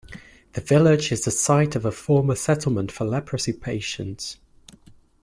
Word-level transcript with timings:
The 0.53 0.61
village 0.61 1.11
is 1.11 1.25
the 1.25 1.29
site 1.29 1.75
of 1.75 1.85
a 1.85 1.91
former 1.91 2.33
settlement 2.33 2.91
for 2.91 3.05
leprosy 3.05 3.53
patients. 3.53 4.37